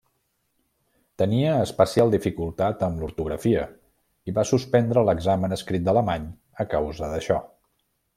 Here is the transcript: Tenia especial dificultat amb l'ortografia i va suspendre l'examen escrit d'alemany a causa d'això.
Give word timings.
Tenia 1.21 1.49
especial 1.65 2.13
dificultat 2.15 2.81
amb 2.87 3.03
l'ortografia 3.03 3.67
i 4.31 4.35
va 4.39 4.47
suspendre 4.53 5.05
l'examen 5.11 5.55
escrit 5.59 5.85
d'alemany 5.91 6.27
a 6.65 6.69
causa 6.73 7.13
d'això. 7.13 7.39